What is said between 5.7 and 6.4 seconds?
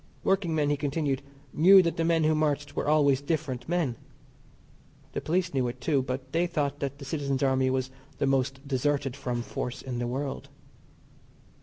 too, but